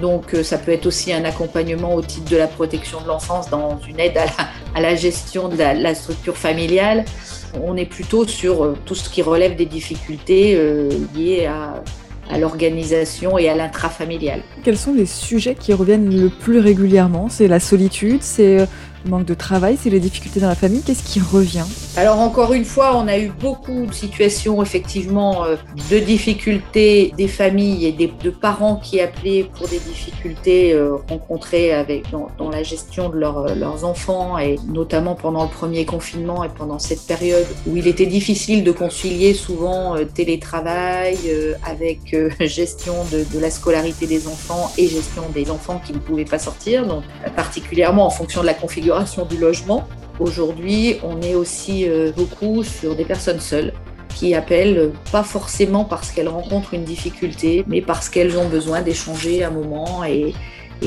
Donc 0.00 0.34
ça 0.42 0.58
peut 0.58 0.72
être 0.72 0.86
aussi 0.86 1.12
un 1.12 1.24
accompagnement 1.24 1.94
au 1.94 2.02
titre 2.02 2.30
de 2.30 2.36
la 2.36 2.48
protection 2.48 3.00
de 3.00 3.06
l'enfance 3.08 3.48
dans 3.48 3.78
une 3.88 4.00
aide 4.00 4.18
à 4.74 4.80
la, 4.80 4.96
gestion 4.96 5.48
de 5.48 5.56
la 5.56 5.94
structure 5.94 6.36
familiale 6.36 7.04
on 7.62 7.76
est 7.76 7.86
plutôt 7.86 8.26
sur 8.26 8.64
euh, 8.64 8.76
tout 8.84 8.94
ce 8.94 9.08
qui 9.08 9.22
relève 9.22 9.56
des 9.56 9.66
difficultés 9.66 10.54
euh, 10.56 10.88
liées 11.14 11.46
à, 11.46 11.82
l'organisation 12.38 13.38
et 13.38 13.50
à 13.50 13.54
l'intrafamilial. 13.54 14.40
Quels 14.64 14.78
sont 14.78 14.94
les 14.94 15.04
sujets 15.06 15.54
qui 15.54 15.74
reviennent 15.74 16.08
le 16.08 16.30
plus 16.30 16.58
régulièrement? 16.58 17.28
C'est 17.28 17.48
la 17.48 17.60
solitude, 17.60 18.22
c'est 18.22 18.60
euh, 18.60 18.66
manque 19.08 19.24
de 19.24 19.34
travail, 19.34 19.76
c'est 19.80 19.90
les 19.90 20.00
difficultés 20.00 20.40
dans 20.40 20.48
la 20.48 20.54
famille. 20.54 20.82
Qu'est-ce 20.82 21.02
qui 21.02 21.20
revient? 21.20 21.64
Alors 21.96 22.18
encore 22.20 22.52
une 22.52 22.64
fois, 22.64 22.96
on 22.96 23.06
a 23.08 23.18
eu 23.18 23.28
beaucoup 23.28 23.86
de 23.86 23.92
situations 23.92 24.62
effectivement 24.62 25.44
euh, 25.44 25.56
de 25.90 25.98
difficultés 25.98 27.12
des 27.16 27.28
familles 27.28 27.86
et 27.86 27.92
de 27.92 28.30
parents 28.30 28.76
qui 28.76 29.00
appelaient 29.00 29.48
pour 29.56 29.68
des 29.68 29.78
difficultés 29.78 30.72
euh, 30.72 30.96
rencontrées 31.08 31.72
avec, 31.72 32.10
dans, 32.10 32.50
la 32.50 32.62
gestion 32.62 33.08
de 33.08 33.16
euh, 33.16 33.54
leurs 33.54 33.84
enfants 33.84 34.38
et 34.38 34.56
notamment 34.68 35.14
pendant 35.14 35.44
le 35.44 35.50
premier 35.50 35.84
confinement 35.84 36.44
et 36.44 36.48
pendant 36.48 36.78
cette 36.78 37.06
période 37.06 37.46
où 37.66 37.76
il 37.76 37.86
était 37.86 38.06
difficile 38.06 38.64
de 38.64 38.72
concilier 38.72 39.34
souvent 39.34 39.96
télétravail 40.14 41.18
avec 41.64 42.16
gestion 42.40 42.94
de, 43.12 43.24
de 43.32 43.40
la 43.40 43.50
scolarité 43.50 44.06
des 44.06 44.28
enfants 44.28 44.70
et 44.78 44.88
gestion 44.88 45.22
des 45.34 45.50
enfants 45.50 45.80
qui 45.84 45.92
ne 45.92 45.98
pouvaient 45.98 46.24
pas 46.24 46.38
sortir. 46.38 46.86
Donc 46.86 47.02
particulièrement 47.36 48.06
en 48.06 48.10
fonction 48.10 48.40
de 48.42 48.46
la 48.46 48.54
configuration 48.54 48.93
du 49.28 49.38
logement. 49.38 49.88
Aujourd'hui, 50.20 50.96
on 51.02 51.20
est 51.20 51.34
aussi 51.34 51.88
euh, 51.88 52.12
beaucoup 52.16 52.62
sur 52.62 52.94
des 52.94 53.04
personnes 53.04 53.40
seules 53.40 53.72
qui 54.14 54.34
appellent 54.34 54.78
euh, 54.78 54.92
pas 55.10 55.24
forcément 55.24 55.84
parce 55.84 56.12
qu'elles 56.12 56.28
rencontrent 56.28 56.74
une 56.74 56.84
difficulté, 56.84 57.64
mais 57.66 57.80
parce 57.80 58.08
qu'elles 58.08 58.38
ont 58.38 58.48
besoin 58.48 58.82
d'échanger 58.82 59.42
un 59.42 59.50
moment 59.50 60.04
et, 60.04 60.32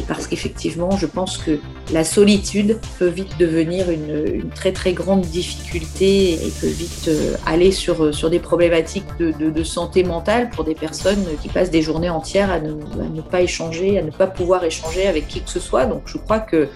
parce 0.08 0.28
qu'effectivement, 0.28 0.92
je 0.92 1.08
pense 1.08 1.40
que 1.40 1.60
la 1.92 2.04
solitude 2.04 2.80
peut 3.00 3.08
vite 3.08 3.36
devenir 3.40 3.90
une, 3.90 4.48
très 4.54 4.72
très 4.72 4.94
grande 4.94 5.22
difficulté 5.22 6.34
et 6.34 6.54
peut 6.62 6.68
vite 6.68 7.08
euh, 7.08 7.36
aller 7.48 7.72
sur, 7.72 8.14
sur 8.14 8.30
des 8.30 8.38
problématiques 8.38 9.18
de, 9.20 9.64
santé 9.64 10.04
mentale 10.04 10.52
pour 10.52 10.64
des 10.64 10.76
personnes 10.76 11.26
qui 11.42 11.50
passent 11.50 11.72
des 11.72 11.82
journées 11.82 12.12
entières 12.12 12.52
à 12.52 12.60
ne, 12.60 12.74
à 12.74 13.10
ne, 13.12 13.22
pas 13.22 13.42
échanger, 13.42 13.98
à 13.98 14.04
ne 14.04 14.12
pas 14.12 14.28
pouvoir 14.28 14.64
échanger 14.64 15.08
avec 15.08 15.28
qui 15.28 15.42
que 15.42 15.50
ce 15.50 15.60
soit. 15.60 15.86
Donc 15.88 16.04
je 16.06 16.20
crois 16.20 16.40
que 16.40 16.70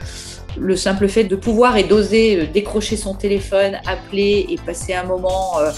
le 0.58 0.75
simple 0.75 1.08
fait 1.08 1.24
de 1.24 1.36
pouvoir 1.36 1.77
et 1.77 1.84
d'oser 1.84 2.41
euh, 2.41 2.46
décrocher 2.51 2.98
son 2.98 3.13
téléphone, 3.13 3.77
appeler 3.86 4.46
et 4.50 4.58
passer 4.58 4.93
un 4.93 5.03
moment, 5.03 5.60
euh, 5.60 5.72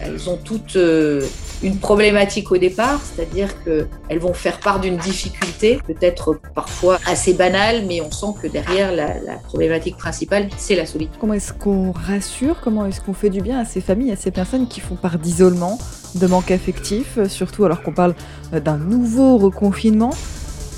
elles 0.00 0.30
ont 0.30 0.38
toutes 0.42 0.76
euh, 0.76 1.22
une 1.62 1.76
problématique 1.76 2.50
au 2.52 2.56
départ, 2.56 3.00
c'est-à-dire 3.04 3.48
qu'elles 3.64 4.18
vont 4.18 4.32
faire 4.32 4.60
part 4.60 4.80
d'une 4.80 4.96
difficulté, 4.96 5.78
peut-être 5.86 6.40
parfois 6.54 6.98
assez 7.06 7.34
banale, 7.34 7.84
mais 7.86 8.00
on 8.00 8.10
sent 8.10 8.38
que 8.40 8.46
derrière 8.46 8.92
la, 8.92 9.34
problématique 9.44 9.98
principale, 9.98 10.48
c'est 10.56 10.74
la 10.74 10.86
solitude. 10.86 11.16
Comment 11.20 11.34
est-ce 11.34 11.52
qu'on 11.52 11.92
rassure, 11.92 12.60
comment 12.62 12.86
est-ce 12.86 13.02
qu'on 13.02 13.12
fait 13.12 13.28
du 13.28 13.42
bien 13.42 13.58
à 13.58 13.66
ces 13.66 13.82
familles, 13.82 14.12
à 14.12 14.16
ces 14.16 14.30
personnes 14.30 14.68
qui 14.68 14.80
font 14.80 14.94
part 14.94 15.18
d'isolement, 15.18 15.78
de 16.14 16.26
manque 16.26 16.50
affectif, 16.50 17.18
surtout 17.28 17.66
alors 17.66 17.82
qu'on 17.82 17.92
parle 17.92 18.14
d'un 18.52 18.78
nouveau 18.78 19.36
reconfinement? 19.36 20.12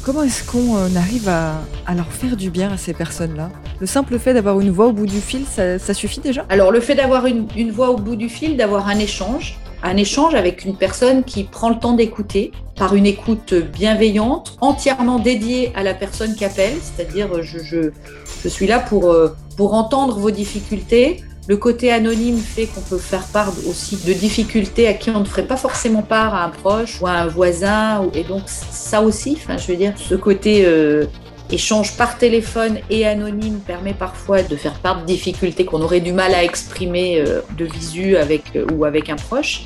Comment 0.04 0.24
est-ce 0.24 0.42
qu'on 0.42 0.76
euh, 0.76 0.88
arrive 0.96 1.28
à, 1.28 1.60
leur 1.94 2.10
faire 2.10 2.36
du 2.36 2.50
bien 2.50 2.72
à 2.72 2.76
ces 2.76 2.92
personnes-là? 2.92 3.50
Le 3.78 3.86
simple 3.86 4.18
fait 4.18 4.34
d'avoir 4.34 4.58
une 4.58 4.70
voix 4.70 4.86
au 4.86 4.92
bout 4.92 5.06
du 5.06 5.20
fil, 5.20 5.44
ça, 5.46 5.78
suffit 5.94 6.18
déjà? 6.18 6.44
Alors 6.48 6.72
le 6.72 6.80
fait 6.80 6.96
d'avoir 6.96 7.26
une, 7.26 7.70
voix 7.70 7.90
au 7.90 7.96
bout 7.96 8.16
du 8.16 8.28
fil, 8.28 8.56
d'avoir 8.56 8.88
un 8.88 8.98
échange, 8.98 9.60
un 9.84 9.96
échange 9.96 10.34
avec 10.34 10.64
une 10.64 10.74
personne 10.74 11.22
qui 11.22 11.44
prend 11.44 11.68
le 11.68 11.78
temps 11.78 11.92
d'écouter 11.92 12.50
par 12.74 12.96
une 12.96 13.06
écoute 13.06 13.54
bienveillante, 13.54 14.56
entièrement 14.60 15.20
dédiée 15.20 15.70
à 15.76 15.84
la 15.84 15.94
personne 15.94 16.34
qui 16.34 16.44
appelle, 16.44 16.74
c'est-à-dire 16.82 17.40
je, 17.40 17.60
je, 17.60 18.48
suis 18.48 18.66
là 18.66 18.80
pour, 18.80 19.12
euh, 19.12 19.36
pour 19.56 19.74
entendre 19.74 20.18
vos 20.18 20.32
difficultés. 20.32 21.22
Le 21.48 21.56
côté 21.56 21.90
anonyme 21.90 22.38
fait 22.38 22.66
qu'on 22.66 22.82
peut 22.82 22.98
faire 22.98 23.26
part 23.26 23.52
aussi 23.68 23.96
de 23.96 24.12
difficultés 24.12 24.86
à 24.86 24.94
qui 24.94 25.10
on 25.10 25.20
ne 25.20 25.24
ferait 25.24 25.46
pas 25.46 25.56
forcément 25.56 26.02
part 26.02 26.36
à 26.36 26.44
un 26.44 26.50
proche 26.50 27.00
ou 27.00 27.08
à 27.08 27.12
un 27.12 27.26
voisin. 27.26 28.08
Et 28.14 28.22
donc 28.22 28.42
ça 28.46 29.02
aussi, 29.02 29.36
je 29.48 29.66
veux 29.66 29.76
dire, 29.76 29.94
ce 29.96 30.14
côté 30.14 30.64
euh, 30.64 31.06
échange 31.50 31.96
par 31.96 32.16
téléphone 32.16 32.78
et 32.90 33.04
anonyme 33.06 33.58
permet 33.58 33.92
parfois 33.92 34.42
de 34.42 34.54
faire 34.54 34.74
part 34.74 35.00
de 35.00 35.06
difficultés 35.06 35.64
qu'on 35.64 35.82
aurait 35.82 36.00
du 36.00 36.12
mal 36.12 36.32
à 36.32 36.44
exprimer 36.44 37.20
euh, 37.20 37.40
de 37.58 37.64
visu 37.64 38.16
avec 38.16 38.54
euh, 38.54 38.64
ou 38.72 38.84
avec 38.84 39.10
un 39.10 39.16
proche. 39.16 39.64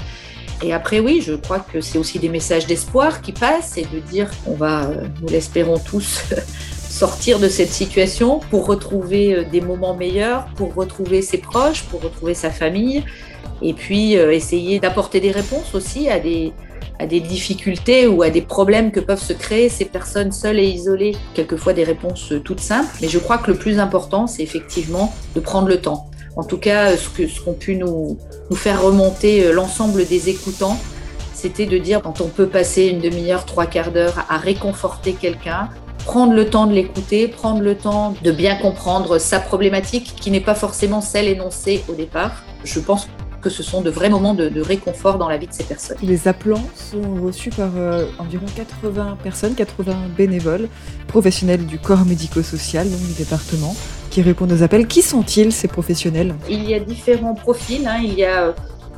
Et 0.62 0.72
après, 0.72 1.00
oui, 1.00 1.22
je 1.22 1.34
crois 1.34 1.58
que 1.60 1.82
c'est 1.82 1.98
aussi 1.98 2.18
des 2.18 2.30
messages 2.30 2.66
d'espoir 2.66 3.20
qui 3.20 3.32
passent 3.32 3.76
et 3.76 3.86
de 3.92 4.00
dire 4.00 4.30
qu'on 4.42 4.54
va, 4.54 4.88
nous 5.20 5.28
l'espérons 5.28 5.78
tous, 5.78 6.22
sortir 6.96 7.38
de 7.38 7.48
cette 7.48 7.72
situation 7.72 8.40
pour 8.50 8.66
retrouver 8.66 9.44
des 9.52 9.60
moments 9.60 9.94
meilleurs, 9.94 10.46
pour 10.56 10.74
retrouver 10.74 11.20
ses 11.20 11.38
proches, 11.38 11.82
pour 11.84 12.00
retrouver 12.00 12.34
sa 12.34 12.50
famille, 12.50 13.04
et 13.60 13.74
puis 13.74 14.14
essayer 14.14 14.80
d'apporter 14.80 15.20
des 15.20 15.30
réponses 15.30 15.74
aussi 15.74 16.08
à 16.08 16.18
des, 16.18 16.52
à 16.98 17.06
des 17.06 17.20
difficultés 17.20 18.06
ou 18.06 18.22
à 18.22 18.30
des 18.30 18.40
problèmes 18.40 18.90
que 18.90 19.00
peuvent 19.00 19.22
se 19.22 19.32
créer 19.32 19.68
ces 19.68 19.84
personnes 19.84 20.32
seules 20.32 20.58
et 20.58 20.66
isolées, 20.66 21.16
quelquefois 21.34 21.72
des 21.72 21.84
réponses 21.84 22.32
toutes 22.44 22.60
simples. 22.60 22.88
Mais 23.00 23.08
je 23.08 23.18
crois 23.18 23.38
que 23.38 23.50
le 23.50 23.58
plus 23.58 23.78
important, 23.78 24.26
c'est 24.26 24.42
effectivement 24.42 25.14
de 25.34 25.40
prendre 25.40 25.68
le 25.68 25.80
temps. 25.80 26.08
En 26.36 26.44
tout 26.44 26.58
cas, 26.58 26.96
ce 26.96 27.08
qu'ont 27.08 27.28
ce 27.28 27.40
qu'ont 27.40 27.54
pu 27.54 27.76
nous, 27.76 28.18
nous 28.50 28.56
faire 28.56 28.82
remonter 28.82 29.46
euh, 29.46 29.52
l'ensemble 29.52 30.06
des 30.06 30.28
écoutants, 30.28 30.78
c'était 31.32 31.66
de 31.66 31.78
dire 31.78 32.02
quand 32.02 32.20
on 32.20 32.28
peut 32.28 32.46
passer 32.46 32.86
une 32.86 33.00
demi-heure, 33.00 33.46
trois 33.46 33.66
quarts 33.66 33.90
d'heure 33.90 34.26
à 34.28 34.36
réconforter 34.36 35.12
quelqu'un, 35.14 35.70
prendre 36.06 36.32
le 36.32 36.48
temps 36.48 36.68
de 36.68 36.72
l'écouter, 36.72 37.26
prendre 37.26 37.60
le 37.60 37.74
temps 37.74 38.14
de 38.22 38.30
bien 38.30 38.54
comprendre 38.54 39.18
sa 39.18 39.40
problématique 39.40 40.14
qui 40.18 40.30
n'est 40.30 40.40
pas 40.40 40.54
forcément 40.54 41.00
celle 41.00 41.26
énoncée 41.26 41.82
au 41.88 41.94
départ. 41.94 42.44
Je 42.62 42.78
pense 42.78 43.08
que 43.42 43.50
ce 43.50 43.64
sont 43.64 43.80
de 43.80 43.90
vrais 43.90 44.08
moments 44.08 44.32
de, 44.32 44.60
réconfort 44.60 45.18
dans 45.18 45.28
la 45.28 45.36
vie 45.36 45.48
de 45.48 45.52
ces 45.52 45.64
personnes. 45.64 45.98
Les 46.02 46.28
appelants 46.28 46.68
sont 46.76 47.02
reçus 47.22 47.50
par 47.50 47.70
euh, 47.76 48.06
environ 48.18 48.46
80 48.54 49.18
personnes, 49.22 49.54
80 49.54 49.94
bénévoles, 50.16 50.68
professionnels 51.08 51.66
du 51.66 51.78
corps 51.78 52.04
médico-social, 52.04 52.88
donc 52.88 53.00
du 53.00 53.14
département, 53.14 53.74
qui 54.10 54.22
répondent 54.22 54.52
aux 54.52 54.62
appels. 54.62 54.86
Qui 54.86 55.02
sont-ils, 55.02 55.52
ces 55.52 55.68
professionnels? 55.68 56.36
Il 56.48 56.70
y 56.70 56.74
a 56.74 56.78
différents 56.78 57.34
profils. 57.34 57.86
Hein. 57.86 57.98
Il 58.02 58.14
y 58.14 58.24
a 58.24 58.54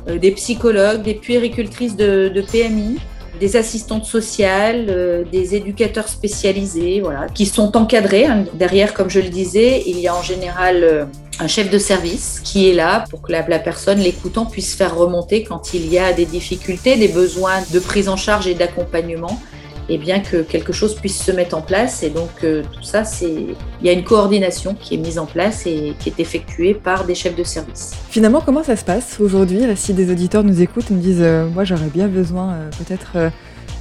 euh, 0.07 0.19
des 0.19 0.31
psychologues, 0.31 1.01
des 1.01 1.15
puéricultrices 1.15 1.95
de, 1.95 2.29
de 2.29 2.41
PMI, 2.41 2.99
des 3.39 3.55
assistantes 3.55 4.05
sociales, 4.05 4.87
euh, 4.89 5.23
des 5.31 5.55
éducateurs 5.55 6.07
spécialisés, 6.07 6.99
voilà, 7.01 7.27
qui 7.27 7.45
sont 7.45 7.75
encadrés. 7.77 8.25
Hein. 8.25 8.45
Derrière, 8.53 8.93
comme 8.93 9.09
je 9.09 9.19
le 9.19 9.29
disais, 9.29 9.83
il 9.87 9.99
y 9.99 10.07
a 10.07 10.15
en 10.15 10.21
général 10.21 10.83
euh, 10.83 11.05
un 11.39 11.47
chef 11.47 11.69
de 11.69 11.77
service 11.77 12.41
qui 12.43 12.69
est 12.69 12.73
là 12.73 13.05
pour 13.09 13.21
que 13.21 13.31
la, 13.31 13.43
personne, 13.59 13.99
l'écoutant, 13.99 14.45
puisse 14.45 14.75
faire 14.75 14.95
remonter 14.95 15.43
quand 15.43 15.73
il 15.73 15.91
y 15.91 15.97
a 15.97 16.11
des 16.13 16.25
difficultés, 16.25 16.97
des 16.97 17.07
besoins 17.07 17.61
de 17.71 17.79
prise 17.79 18.09
en 18.09 18.17
charge 18.17 18.47
et 18.47 18.55
d'accompagnement 18.55 19.41
et 19.89 19.97
bien 19.97 20.19
que 20.19 20.43
quelque 20.43 20.71
chose 20.71 20.95
puisse 20.95 21.21
se 21.21 21.31
mettre 21.31 21.57
en 21.57 21.61
place. 21.61 22.03
Et 22.03 22.09
donc 22.09 22.29
euh, 22.43 22.63
tout 22.71 22.83
ça, 22.83 23.03
c'est 23.03 23.47
il 23.81 23.85
y 23.85 23.89
a 23.89 23.93
une 23.93 24.03
coordination 24.03 24.75
qui 24.75 24.95
est 24.95 24.97
mise 24.97 25.19
en 25.19 25.25
place 25.25 25.65
et 25.65 25.93
qui 25.99 26.09
est 26.09 26.19
effectuée 26.19 26.73
par 26.73 27.05
des 27.05 27.15
chefs 27.15 27.35
de 27.35 27.43
service. 27.43 27.93
Finalement, 28.09 28.41
comment 28.41 28.63
ça 28.63 28.75
se 28.75 28.85
passe 28.85 29.19
aujourd'hui? 29.19 29.61
Si 29.75 29.93
des 29.93 30.11
auditeurs 30.11 30.43
nous 30.43 30.61
écoutent, 30.61 30.89
nous 30.91 30.99
disent, 30.99 31.21
euh, 31.21 31.47
moi 31.47 31.63
j'aurais 31.63 31.89
bien 31.93 32.07
besoin 32.07 32.53
euh, 32.53 32.69
peut-être 32.77 33.31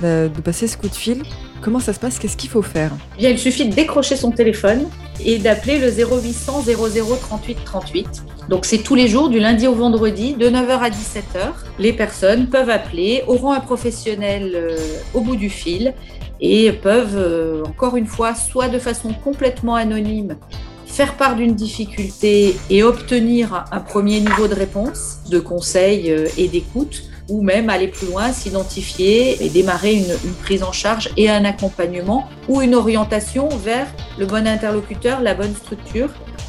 de, 0.03 0.41
passer 0.43 0.67
ce 0.67 0.77
coup 0.77 0.89
de 0.89 0.95
fil. 0.95 1.23
Comment 1.61 1.81
ça 1.81 1.93
se 1.93 1.99
passe? 1.99 2.19
Qu'est-ce 2.19 2.37
qu'il 2.37 2.51
faut 2.51 2.63
faire? 2.63 2.93
Eh 3.17 3.21
Bien, 3.21 3.31
il 3.31 3.39
suffit 3.39 3.69
de 3.69 3.75
décrocher 3.75 4.17
son 4.17 4.31
téléphone 4.31 4.87
et 5.25 5.39
d'appeler 5.39 5.79
le 5.79 5.91
0800 5.91 6.63
00 6.63 7.17
38 7.21 7.59
38. 7.65 8.07
Donc 8.49 8.65
c'est 8.65 8.79
tous 8.79 8.95
les 8.95 9.09
jours, 9.09 9.29
du 9.29 9.39
lundi 9.39 9.67
au 9.67 9.75
vendredi, 9.75 10.33
de 10.33 10.49
9h 10.49 10.79
à 10.79 10.89
17h. 10.89 11.53
Les 11.79 11.93
personnes 11.93 12.49
peuvent 12.49 12.71
appeler, 12.71 13.23
auront 13.27 13.53
un 13.53 13.61
professionnel 13.61 14.53
euh, 14.55 14.77
au 15.13 15.21
bout 15.21 15.37
du 15.37 15.51
fil 15.51 15.95
et 16.41 16.73
peuvent, 16.73 17.17
euh, 17.17 17.63
encore 17.65 17.97
une 17.97 18.07
fois, 18.07 18.35
soit 18.35 18.69
de 18.69 18.79
façon 18.79 19.13
complètement 19.13 19.75
anonyme, 19.75 20.37
faire 20.87 21.15
part 21.15 21.37
d'une 21.37 21.55
difficulté 21.55 22.57
et 22.71 22.83
obtenir 22.83 23.67
un 23.71 23.81
premier 23.81 24.21
niveau 24.21 24.49
de 24.49 24.55
réponse, 24.55 25.19
de 25.29 25.41
conseil 25.41 26.11
euh, 26.11 26.27
et 26.39 26.49
d'écoute, 26.49 27.03
ou 27.29 27.43
même 27.43 27.69
aller 27.69 27.89
plus 27.89 28.07
loin, 28.07 28.33
s'identifier 28.33 29.45
et 29.45 29.51
démarrer 29.51 29.93
une, 29.93 30.11
une, 30.25 30.35
prise 30.43 30.63
en 30.63 30.73
charge 30.73 31.11
et 31.19 31.29
un 31.29 31.45
accompagnement 31.45 32.27
ou 32.49 32.63
une 32.63 32.75
orientation 32.75 33.51
vers 33.51 33.87
le 34.19 34.25
bon 34.25 34.47
interlocuteur, 34.47 35.21
la 35.21 35.35
bonne 35.35 35.55
structure. 35.55 36.09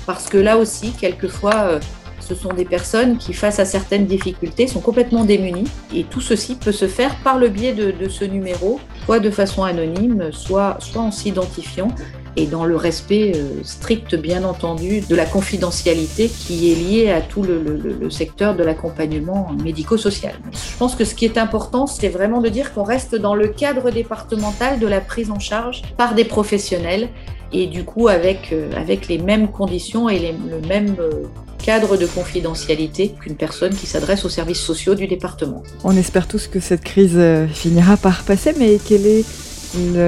Parce 0.10 0.26
que 0.26 0.40
là 0.40 0.58
aussi, 0.58 0.90
quelquefois, 0.94 1.54
euh, 1.54 1.80
ce 2.20 2.34
sont 2.34 2.52
des 2.52 2.66
personnes 2.66 3.20
qui, 3.20 3.32
face 3.32 3.60
à 3.60 3.66
certaines 3.66 4.08
difficultés, 4.08 4.66
sont 4.66 4.80
complètement 4.80 5.24
démunies. 5.24 5.70
Et 5.94 6.04
tout 6.04 6.20
ceci 6.20 6.56
peut 6.56 6.72
se 6.72 6.88
faire 6.88 7.16
par 7.18 7.38
le 7.38 7.48
biais 7.48 7.74
de, 7.74 8.10
ce 8.10 8.26
numéro, 8.26 8.80
soit 9.06 9.20
de 9.20 9.30
façon 9.30 9.64
anonyme, 9.64 10.32
soit, 10.32 10.78
soit 10.80 11.04
en 11.04 11.12
s'identifiant 11.12 11.90
et 12.36 12.48
dans 12.48 12.66
le 12.66 12.76
respect 12.76 13.34
euh, 13.36 13.62
strict, 13.64 14.16
bien 14.16 14.44
entendu, 14.46 15.02
de 15.02 15.16
la 15.16 15.28
confidentialité 15.28 16.28
qui 16.28 16.72
est 16.72 16.76
liée 16.76 17.12
à 17.12 17.22
tout 17.22 17.44
le, 17.44 18.10
secteur 18.10 18.56
de 18.56 18.64
l'accompagnement 18.64 19.52
médico-social. 19.64 20.34
Je 20.52 20.78
pense 20.80 20.96
que 20.96 21.06
ce 21.06 21.14
qui 21.14 21.26
est 21.26 21.38
important, 21.38 21.86
c'est 21.86 22.10
vraiment 22.10 22.42
de 22.42 22.50
dire 22.50 22.74
qu'on 22.74 22.84
reste 22.84 23.14
dans 23.14 23.36
le 23.36 23.48
cadre 23.48 23.92
départemental 23.92 24.80
de 24.80 24.88
la 24.88 25.02
prise 25.02 25.30
en 25.30 25.38
charge 25.38 25.84
par 25.98 26.16
des 26.16 26.26
professionnels 26.26 27.10
et 27.52 27.68
du 27.68 27.84
coup 27.84 28.08
avec, 28.08 28.52
euh, 28.52 28.70
avec 28.76 29.08
les 29.08 29.18
mêmes 29.18 29.50
conditions 29.50 30.10
et 30.10 30.20
les, 30.20 30.32
le 30.34 30.66
même 30.68 30.96
euh, 31.00 31.26
cadre 31.64 31.98
de 31.98 32.06
confidentialité 32.06 33.14
qu'une 33.20 33.36
personne 33.36 33.74
qui 33.74 33.86
s'adresse 33.86 34.26
aux 34.26 34.30
services 34.30 34.62
sociaux 34.62 34.96
du 34.96 35.08
département. 35.08 35.64
On 35.84 35.96
espère 35.96 36.28
tous 36.28 36.48
que 36.48 36.60
cette 36.60 36.84
crise 36.84 37.20
finira 37.52 37.98
par 37.98 38.24
passer, 38.24 38.54
mais 38.58 38.80
quelle 38.84 39.06
est 39.06 39.26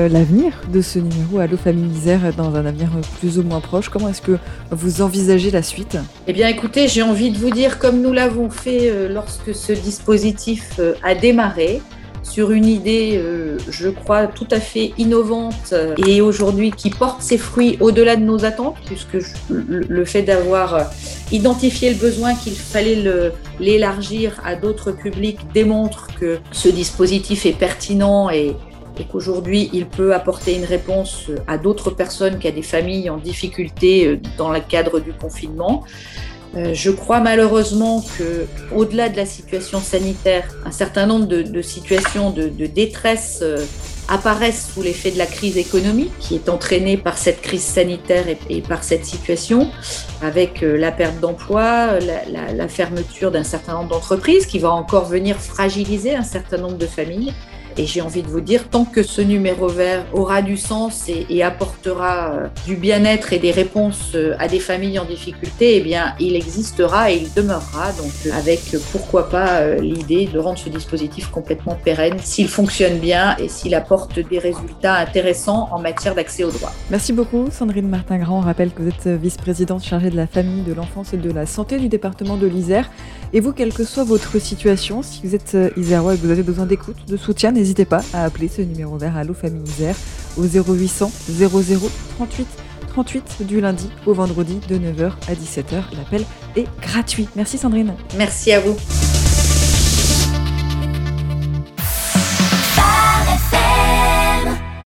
l'avenir 0.09 0.53
de 0.71 0.81
ce 0.81 0.99
numéro 0.99 1.39
Allo 1.39 1.57
Famille 1.57 1.85
Misère 1.85 2.33
dans 2.35 2.55
un 2.55 2.65
avenir 2.65 2.89
plus 3.19 3.37
ou 3.37 3.43
moins 3.43 3.59
proche? 3.59 3.89
Comment 3.89 4.09
est-ce 4.09 4.21
que 4.21 4.37
vous 4.71 5.01
envisagez 5.01 5.51
la 5.51 5.63
suite? 5.63 5.97
Eh 6.27 6.33
bien 6.33 6.47
écoutez, 6.47 6.87
j'ai 6.87 7.01
envie 7.01 7.31
de 7.31 7.37
vous 7.37 7.51
dire, 7.51 7.79
comme 7.79 8.01
nous 8.01 8.13
l'avons 8.13 8.49
fait 8.49 8.89
euh, 8.89 9.09
lorsque 9.09 9.53
ce 9.53 9.73
dispositif 9.73 10.71
euh, 10.79 10.93
a 11.03 11.15
démarré, 11.15 11.81
sur 12.23 12.51
une 12.51 12.65
idée, 12.65 13.13
euh, 13.15 13.57
je 13.69 13.89
crois, 13.89 14.27
tout 14.27 14.47
à 14.51 14.59
fait 14.59 14.93
innovante 14.97 15.73
et 16.05 16.21
aujourd'hui 16.21 16.71
qui 16.71 16.89
porte 16.89 17.21
ses 17.21 17.37
fruits 17.37 17.77
au-delà 17.79 18.15
de 18.15 18.23
nos 18.23 18.45
attentes, 18.45 18.77
puisque 18.85 19.17
le 19.49 20.05
fait 20.05 20.21
d'avoir 20.21 20.91
identifié 21.31 21.89
le 21.89 21.95
besoin 21.95 22.35
qu'il 22.35 22.53
fallait 22.53 23.31
l'élargir 23.59 24.39
à 24.45 24.55
d'autres 24.55 24.91
publics 24.91 25.39
démontre 25.53 26.07
que 26.19 26.39
ce 26.51 26.69
dispositif 26.69 27.45
est 27.45 27.57
pertinent 27.57 28.29
et, 28.29 28.55
et 28.99 29.05
qu'aujourd'hui 29.05 29.69
il 29.73 29.85
peut 29.85 30.13
apporter 30.13 30.55
une 30.55 30.65
réponse 30.65 31.27
à 31.47 31.57
d'autres 31.57 31.91
personnes 31.91 32.39
qui 32.39 32.47
a 32.47 32.51
des 32.51 32.61
familles 32.61 33.09
en 33.09 33.17
difficulté 33.17 34.07
euh, 34.07 34.19
dans 34.37 34.51
le 34.51 34.59
cadre 34.59 34.99
du 34.99 35.13
confinement. 35.13 35.83
Euh, 36.55 36.73
je 36.73 36.91
crois 36.91 37.21
malheureusement 37.21 38.03
que, 38.17 38.45
au-delà 38.75 39.09
de 39.09 39.15
la 39.15 39.25
situation 39.25 39.79
sanitaire, 39.79 40.43
un 40.65 40.71
certain 40.71 41.05
nombre 41.05 41.25
de, 41.25 41.61
situations 41.61 42.29
de, 42.31 42.49
détresse 42.65 43.39
euh, 43.41 43.65
apparaissent 44.09 44.71
sous 44.73 44.81
l'effet 44.81 45.11
de 45.11 45.17
la 45.17 45.25
crise 45.25 45.57
économique 45.57 46.11
qui 46.19 46.35
est 46.35 46.49
entraînée 46.49 46.97
par 46.97 47.17
cette 47.17 47.41
crise 47.41 47.63
sanitaire 47.63 48.25
et, 48.49 48.61
par 48.61 48.83
cette 48.83 49.05
situation, 49.05 49.71
avec 50.21 50.61
la 50.61 50.91
perte 50.91 51.19
d'emploi, 51.21 51.99
la, 51.99 52.51
la 52.51 52.67
fermeture 52.67 53.31
d'un 53.31 53.45
certain 53.45 53.73
nombre 53.73 53.89
d'entreprises 53.89 54.45
qui 54.45 54.59
va 54.59 54.71
encore 54.71 55.05
venir 55.05 55.37
fragiliser 55.37 56.15
un 56.15 56.23
certain 56.23 56.57
nombre 56.57 56.77
de 56.77 56.87
familles. 56.87 57.33
Et 57.77 57.85
j'ai 57.85 58.01
envie 58.01 58.21
de 58.21 58.27
vous 58.27 58.41
dire, 58.41 58.67
tant 58.69 58.85
que 58.85 59.03
ce 59.03 59.21
numéro 59.21 59.67
vert 59.67 60.05
aura 60.13 60.41
du 60.41 60.57
sens 60.57 61.09
et, 61.09 61.41
apportera 61.43 62.33
euh, 62.33 62.47
du 62.67 62.75
bien-être 62.75 63.33
et 63.33 63.39
des 63.39 63.51
réponses 63.51 64.11
euh, 64.13 64.35
à 64.37 64.47
des 64.47 64.59
familles 64.59 64.99
en 64.99 65.05
difficulté, 65.05 65.77
eh 65.77 65.81
bien, 65.81 66.13
il 66.19 66.35
existera 66.35 67.11
et 67.11 67.15
il 67.15 67.33
demeurera. 67.33 67.91
Donc, 67.93 68.11
euh, 68.25 68.37
avec 68.37 68.75
pourquoi 68.91 69.29
pas 69.29 69.75
l'idée 69.75 70.27
de 70.27 70.39
rendre 70.39 70.59
ce 70.59 70.69
dispositif 70.69 71.27
complètement 71.27 71.77
pérenne 71.83 72.17
s'il 72.21 72.47
fonctionne 72.47 72.99
bien 72.99 73.35
et 73.37 73.47
s'il 73.47 73.73
apporte 73.73 74.19
des 74.19 74.39
résultats 74.39 74.97
intéressants 74.97 75.69
en 75.71 75.79
matière 75.79 76.15
d'accès 76.15 76.43
aux 76.43 76.51
droits. 76.51 76.73
Merci 76.89 77.13
beaucoup, 77.13 77.47
Sandrine 77.51 77.87
Martin-Grand. 77.87 78.39
On 78.39 78.41
rappelle 78.41 78.71
que 78.71 78.81
vous 78.81 78.89
êtes 78.89 79.07
vice-présidente 79.07 79.83
chargée 79.83 80.09
de 80.09 80.15
la 80.15 80.27
famille, 80.27 80.61
de 80.61 80.73
l'enfance 80.73 81.13
et 81.13 81.17
de 81.17 81.31
la 81.31 81.45
santé 81.45 81.77
du 81.77 81.89
département 81.89 82.37
de 82.37 82.47
l'Isère. 82.47 82.89
Et 83.33 83.39
vous, 83.39 83.53
quelle 83.53 83.73
que 83.73 83.85
soit 83.85 84.03
votre 84.03 84.39
situation, 84.39 85.01
si 85.01 85.21
vous 85.23 85.35
êtes 85.35 85.57
isérois 85.77 86.13
et 86.13 86.17
que 86.17 86.25
vous 86.25 86.31
avez 86.31 86.43
besoin 86.43 86.65
d'écoute, 86.65 86.97
de 87.07 87.17
soutien, 87.17 87.51
n'hésitez 87.61 87.85
pas 87.85 88.01
à 88.13 88.23
appeler 88.23 88.47
ce 88.47 88.61
numéro 88.63 88.97
vert 88.97 89.15
Allo 89.15 89.35
Famille 89.35 89.61
Isère 89.63 89.95
au 90.35 90.43
0800 90.43 91.11
00 91.29 91.89
38 92.15 92.47
38 92.87 93.45
du 93.45 93.61
lundi 93.61 93.89
au 94.07 94.13
vendredi 94.13 94.59
de 94.67 94.77
9h 94.77 95.11
à 95.27 95.33
17h. 95.33 95.83
L'appel 95.95 96.25
est 96.55 96.67
gratuit. 96.81 97.29
Merci 97.35 97.57
Sandrine. 97.59 97.93
Merci 98.17 98.51
à 98.51 98.59
vous. 98.59 98.75